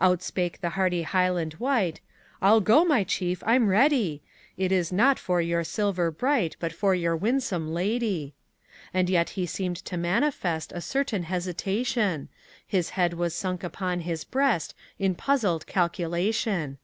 Outspake 0.00 0.58
the 0.60 0.70
hardy 0.70 1.02
Highland 1.02 1.54
wight, 1.60 2.00
"I'll 2.42 2.60
go, 2.60 2.84
my 2.84 3.04
chief, 3.04 3.44
I'm 3.46 3.68
ready; 3.68 4.22
It 4.56 4.72
is 4.72 4.90
not 4.90 5.20
for 5.20 5.40
your 5.40 5.62
silver 5.62 6.10
bright, 6.10 6.56
But 6.58 6.72
for 6.72 6.96
your 6.96 7.14
winsome 7.14 7.72
lady." 7.72 8.34
And 8.92 9.08
yet 9.08 9.28
he 9.38 9.46
seemed 9.46 9.76
to 9.84 9.96
manifest 9.96 10.72
A 10.72 10.80
certain 10.80 11.22
hesitation; 11.22 12.28
His 12.66 12.90
head 12.90 13.14
was 13.14 13.36
sunk 13.36 13.62
upon 13.62 14.00
his 14.00 14.24
breast 14.24 14.74
In 14.98 15.14
puzzled 15.14 15.64
calculation. 15.68 16.78